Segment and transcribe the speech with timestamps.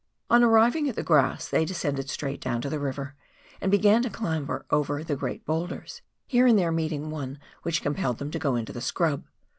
[0.31, 3.13] On arriving at the grass they descended straight down to the river
[3.61, 8.17] and began to clamber over the great boulders, here and there meeting one which compelled
[8.17, 9.25] them to go into the scrub.